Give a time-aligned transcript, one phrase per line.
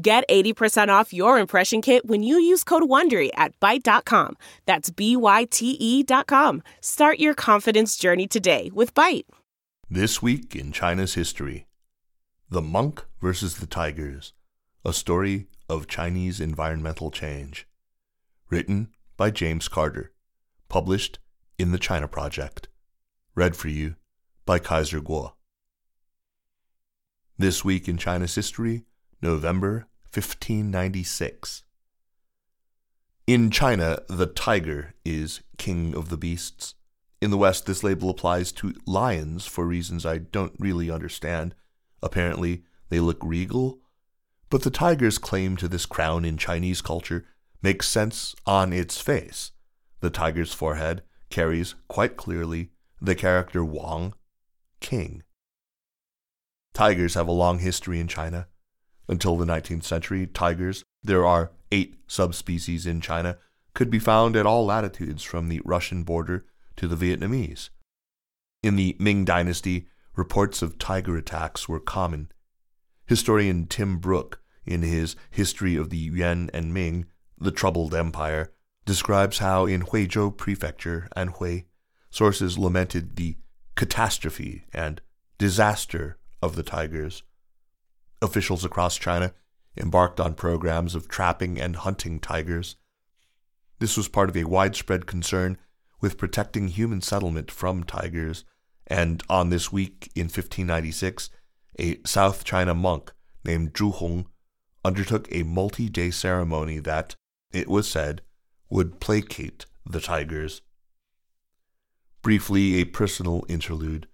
[0.00, 4.36] Get 80% off your impression kit when you use code WONDERY at Byte.com.
[4.64, 6.62] That's B-Y-T-E dot com.
[6.80, 9.24] Start your confidence journey today with Byte.
[9.90, 11.66] This week in China's history
[12.48, 14.34] The Monk versus the Tigers,
[14.84, 17.66] a story of Chinese environmental change.
[18.50, 20.12] Written by James Carter.
[20.68, 21.18] Published
[21.58, 22.68] in the China Project.
[23.34, 23.96] Read for you
[24.46, 25.32] by Kaiser Kuo.
[27.36, 28.84] This week in China's history,
[29.20, 31.62] November 1596.
[33.26, 36.74] In China, the tiger is king of the beasts.
[37.20, 41.54] In the West, this label applies to lions for reasons I don't really understand.
[42.02, 43.80] Apparently, they look regal.
[44.50, 47.26] But the tiger's claim to this crown in Chinese culture
[47.60, 49.52] makes sense on its face.
[50.00, 54.14] The tiger's forehead carries quite clearly the character Wang,
[54.80, 55.22] king.
[56.72, 58.46] Tigers have a long history in China.
[59.08, 63.38] Until the 19th century, tigers, there are eight subspecies in China,
[63.74, 66.44] could be found at all latitudes from the Russian border
[66.76, 67.70] to the Vietnamese.
[68.62, 72.30] In the Ming Dynasty, reports of tiger attacks were common.
[73.06, 77.06] Historian Tim Brook, in his History of the Yuan and Ming,
[77.38, 78.52] the Troubled Empire,
[78.84, 81.66] describes how in Huizhou Prefecture, Anhui,
[82.10, 83.36] sources lamented the
[83.76, 85.00] catastrophe and
[85.38, 87.22] disaster of the tigers
[88.20, 89.32] officials across China
[89.76, 92.76] embarked on programs of trapping and hunting tigers.
[93.78, 95.58] This was part of a widespread concern
[96.00, 98.44] with protecting human settlement from tigers,
[98.86, 101.30] and on this week in 1596,
[101.78, 103.12] a South China monk
[103.44, 104.26] named Zhu Hong
[104.84, 107.14] undertook a multi day ceremony that,
[107.52, 108.22] it was said,
[108.70, 110.60] would placate the tigers.
[112.22, 114.08] Briefly, a personal interlude.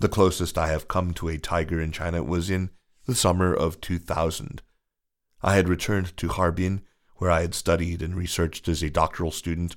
[0.00, 2.70] The closest I have come to a tiger in China was in
[3.08, 4.60] the summer of 2000.
[5.42, 6.82] I had returned to Harbin,
[7.16, 9.76] where I had studied and researched as a doctoral student,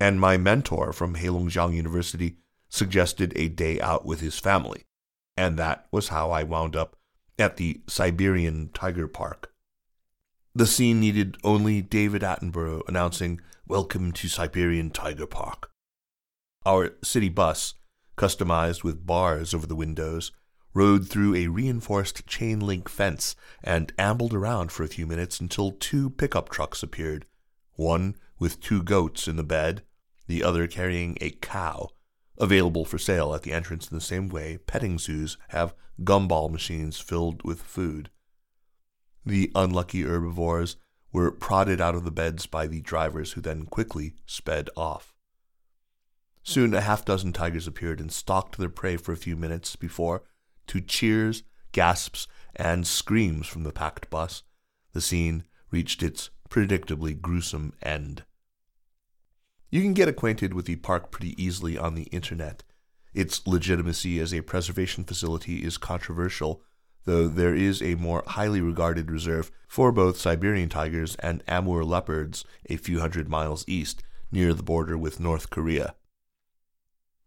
[0.00, 2.38] and my mentor from Heilongjiang University
[2.68, 4.82] suggested a day out with his family,
[5.36, 6.96] and that was how I wound up
[7.38, 9.52] at the Siberian Tiger Park.
[10.52, 15.70] The scene needed only David Attenborough announcing, Welcome to Siberian Tiger Park.
[16.66, 17.74] Our city bus,
[18.18, 20.32] customized with bars over the windows,
[20.74, 25.72] rode through a reinforced chain link fence, and ambled around for a few minutes until
[25.72, 27.26] two pickup trucks appeared
[27.74, 29.82] one with two goats in the bed,
[30.26, 31.88] the other carrying a cow,
[32.38, 36.98] available for sale at the entrance in the same way petting zoos have gumball machines
[36.98, 38.10] filled with food.
[39.24, 40.76] The unlucky herbivores
[41.12, 45.14] were prodded out of the beds by the drivers, who then quickly sped off.
[46.42, 50.22] Soon a half dozen tigers appeared and stalked their prey for a few minutes before,
[50.68, 51.42] to cheers,
[51.72, 54.42] gasps, and screams from the packed bus,
[54.92, 58.24] the scene reached its predictably gruesome end.
[59.70, 62.62] You can get acquainted with the park pretty easily on the internet.
[63.14, 66.62] Its legitimacy as a preservation facility is controversial,
[67.04, 72.44] though there is a more highly regarded reserve for both Siberian tigers and Amur leopards
[72.68, 75.94] a few hundred miles east, near the border with North Korea.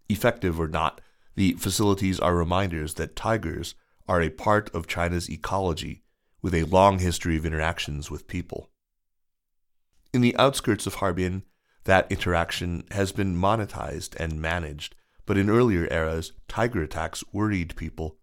[0.08, 1.02] Effective or not,
[1.36, 3.76] the facilities are reminders that tigers
[4.08, 6.04] are a part of China's ecology
[6.42, 8.70] with a long history of interactions with people.
[10.14, 11.44] In the outskirts of Harbin,
[11.84, 14.96] that interaction has been monetized and managed,
[15.26, 18.18] but in earlier eras, tiger attacks worried people.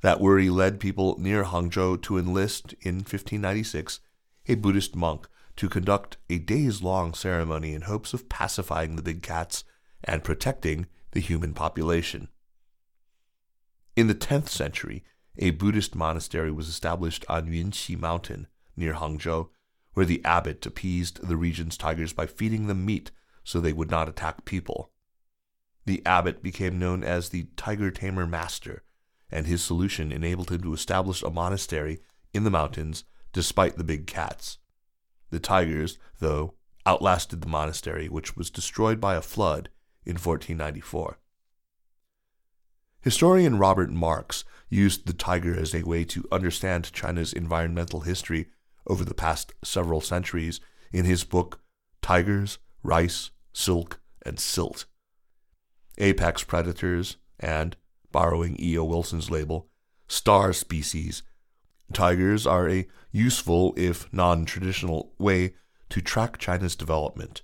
[0.00, 4.00] That worry led people near Hangzhou to enlist in 1596
[4.48, 9.22] a Buddhist monk to conduct a days long ceremony in hopes of pacifying the big
[9.22, 9.62] cats
[10.02, 12.28] and protecting the human population.
[13.94, 15.04] In the 10th century,
[15.36, 19.50] a Buddhist monastery was established on Yunqi Mountain near Hangzhou,
[19.92, 23.10] where the abbot appeased the region's tigers by feeding them meat
[23.44, 24.90] so they would not attack people.
[25.84, 28.82] The abbot became known as the tiger tamer master,
[29.30, 32.00] and his solution enabled him to establish a monastery
[32.32, 34.58] in the mountains despite the big cats.
[35.30, 36.54] The tigers, though,
[36.86, 39.68] outlasted the monastery, which was destroyed by a flood
[40.04, 41.18] in 1494.
[43.02, 48.48] Historian Robert Marks used the tiger as a way to understand China's environmental history
[48.86, 50.60] over the past several centuries
[50.92, 51.60] in his book
[52.00, 54.86] Tigers, Rice, Silk, and Silt.
[55.98, 57.76] Apex predators and,
[58.12, 58.84] borrowing E.O.
[58.84, 59.68] Wilson's label,
[60.06, 61.22] star species,
[61.92, 65.54] tigers are a useful, if non traditional, way
[65.90, 67.42] to track China's development.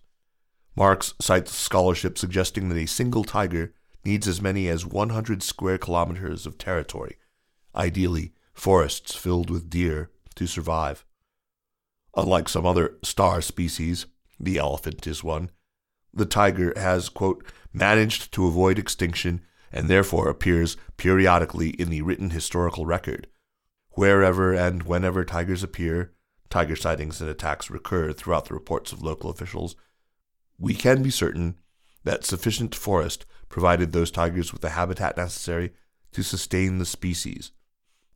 [0.77, 6.47] Marks cites scholarship suggesting that a single tiger needs as many as 100 square kilometers
[6.47, 7.17] of territory,
[7.75, 11.05] ideally forests filled with deer, to survive.
[12.17, 14.07] Unlike some other star species,
[14.39, 15.51] the elephant is one,
[16.13, 22.31] the tiger has, quote, managed to avoid extinction and therefore appears periodically in the written
[22.31, 23.27] historical record.
[23.91, 26.13] Wherever and whenever tigers appear,
[26.51, 29.77] tiger sightings and attacks recur throughout the reports of local officials.
[30.59, 31.57] We can be certain
[32.09, 35.75] that sufficient forest provided those tigers with the habitat necessary
[36.11, 37.53] to sustain the species.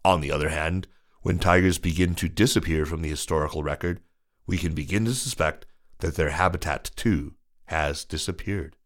[0.03, 0.89] On the other hand,
[1.21, 4.01] when tigers begin to disappear from the historical record,
[4.47, 5.67] we can begin to suspect
[5.99, 7.35] that their habitat too
[7.67, 8.77] has disappeared.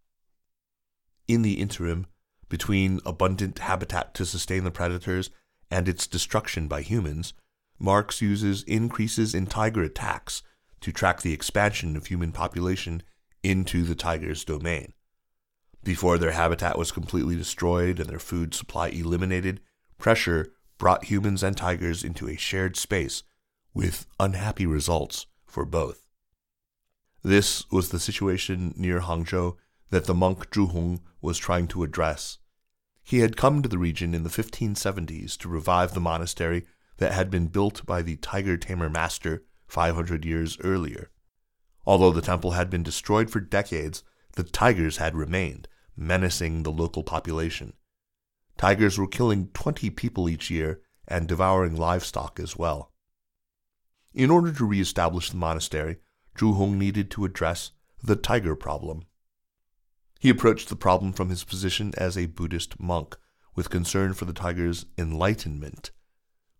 [1.29, 2.07] In the interim,
[2.49, 5.31] between abundant habitat to sustain the predators
[5.71, 7.33] and its destruction by humans,
[7.79, 10.43] Marks uses increases in tiger attacks
[10.81, 13.05] to track the expansion of human population
[13.45, 14.93] into the tiger's domain.
[15.83, 19.61] Before their habitat was completely destroyed and their food supply eliminated,
[19.99, 23.23] pressure brought humans and tigers into a shared space
[23.73, 26.07] with unhappy results for both.
[27.23, 29.57] This was the situation near Hangzhou
[29.91, 32.39] that the monk Zhu Hong was trying to address.
[33.03, 36.67] He had come to the region in the 1570s to revive the monastery
[36.99, 41.11] that had been built by the tiger tamer master 500 years earlier.
[41.85, 44.03] Although the temple had been destroyed for decades,
[44.37, 45.67] the tigers had remained,
[45.97, 47.73] menacing the local population.
[48.57, 52.93] Tigers were killing 20 people each year and devouring livestock as well.
[54.15, 55.97] In order to reestablish the monastery,
[56.39, 57.73] Zhu Hong needed to address
[58.03, 59.05] the tiger problem.
[60.19, 63.17] He approached the problem from his position as a Buddhist monk,
[63.55, 65.91] with concern for the tigers' enlightenment.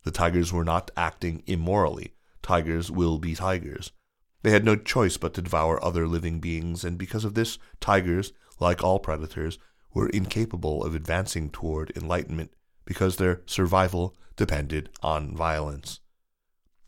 [0.05, 2.15] The tigers were not acting immorally.
[2.43, 3.93] Tigers will be tigers.
[4.43, 8.33] They had no choice but to devour other living beings, and because of this, tigers,
[8.61, 9.59] like all predators,
[9.93, 12.53] were incapable of advancing toward enlightenment
[12.85, 16.01] because their survival depended on violence.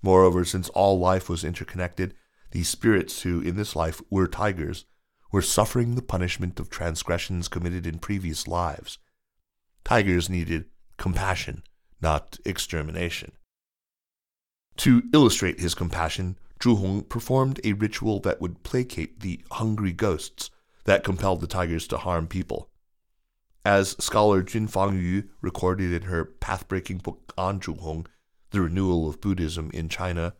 [0.02, 2.14] Moreover, since all life was interconnected,
[2.52, 4.84] the spirits who in this life were tigers
[5.32, 8.98] were suffering the punishment of transgressions committed in previous lives.
[9.84, 10.66] Tigers needed
[10.96, 11.62] compassion,
[12.00, 13.32] not extermination.
[14.78, 20.50] To illustrate his compassion, Zhu performed a ritual that would placate the hungry ghosts
[20.84, 22.70] that compelled the tigers to harm people.
[23.64, 28.06] As scholar Chün-fang Yu recorded in her path-breaking book on Zhu
[28.50, 30.34] The Renewal of Buddhism in China,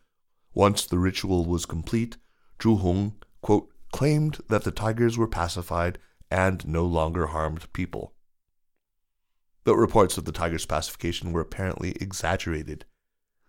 [0.54, 2.16] once the ritual was complete,
[2.58, 3.12] Zhu
[3.42, 5.98] quote, claimed that the tigers were pacified
[6.30, 8.14] and no longer harmed people.
[9.64, 12.86] But reports of the tiger's pacification were apparently exaggerated.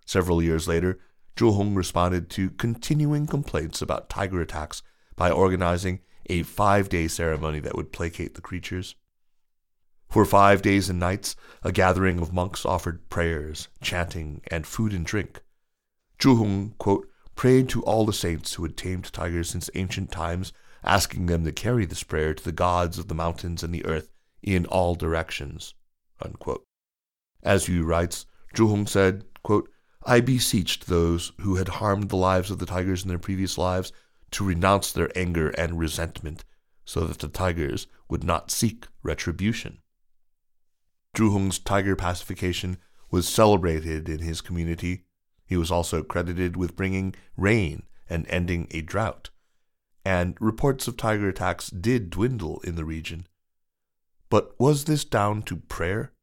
[0.05, 0.99] Several years later,
[1.35, 4.81] Zhu Hong responded to continuing complaints about tiger attacks
[5.15, 8.95] by organizing a five day ceremony that would placate the creatures.
[10.09, 15.05] For five days and nights, a gathering of monks offered prayers, chanting, and food and
[15.05, 15.41] drink.
[16.19, 20.51] Zhu Hong, quote, prayed to all the saints who had tamed tigers since ancient times,
[20.83, 24.09] asking them to carry this prayer to the gods of the mountains and the earth
[24.41, 25.73] in all directions.
[26.21, 26.65] Unquote.
[27.43, 29.69] As Yu writes, Zhu Hong said, quote,
[30.09, 33.93] I beseeched those who had harmed the lives of the tigers in their previous lives
[34.31, 36.43] to renounce their anger and resentment,
[36.83, 39.81] so that the tigers would not seek retribution.
[41.15, 42.79] Zhu Hong's tiger pacification
[43.11, 45.03] was celebrated in his community.
[45.45, 49.29] He was also credited with bringing rain and ending a drought.
[50.03, 53.27] And reports of tiger attacks did dwindle in the region.
[54.31, 56.13] But was this down to prayer?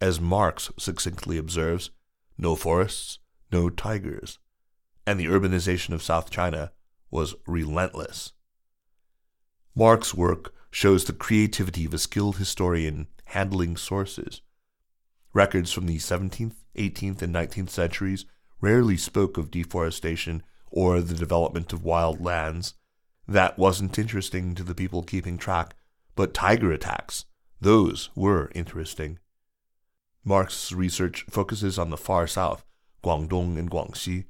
[0.00, 1.90] As Marks succinctly observes,
[2.40, 3.18] no forests,
[3.52, 4.38] no tigers.
[5.06, 6.72] And the urbanization of South China
[7.10, 8.32] was relentless.
[9.74, 14.40] Marks's work shows the creativity of a skilled historian handling sources.
[15.32, 18.24] Records from the 17th, 18th, and 19th centuries
[18.60, 22.74] rarely spoke of deforestation or the development of wild lands.
[23.26, 25.74] That wasn't interesting to the people keeping track,
[26.16, 27.26] but tiger attacks,
[27.60, 29.18] those were interesting.
[30.24, 32.64] Marks's research focuses on the far south,
[33.02, 34.24] Guangdong and Guangxi,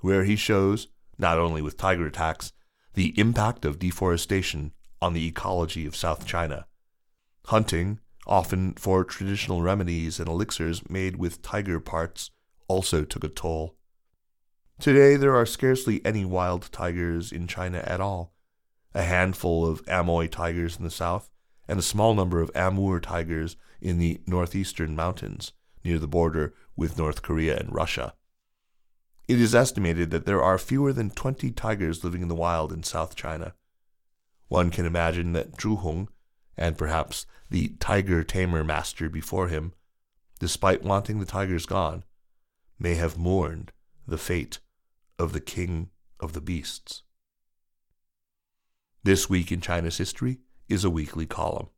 [0.00, 2.52] where he shows, not only with tiger attacks,
[2.94, 6.66] the impact of deforestation on the ecology of South China.
[7.46, 12.30] Hunting, often for traditional remedies and elixirs made with tiger parts,
[12.66, 13.76] also took a toll.
[14.80, 18.34] Today, there are scarcely any wild tigers in China at all.
[18.94, 21.30] A handful of Amoy tigers in the south,
[21.68, 25.52] and a small number of Amur tigers in the northeastern mountains
[25.84, 28.14] near the border with North Korea and Russia.
[29.28, 32.82] It is estimated that there are fewer than 20 tigers living in the wild in
[32.82, 33.54] South China.
[34.48, 36.08] One can imagine that Zhu Hong,
[36.56, 39.74] and perhaps the tiger tamer master before him,
[40.38, 42.04] despite wanting the tigers gone,
[42.78, 43.72] may have mourned
[44.06, 44.60] the fate
[45.18, 47.02] of the king of the beasts.
[49.02, 51.68] This week in China's history is a weekly column.